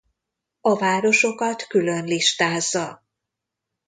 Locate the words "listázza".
2.05-3.03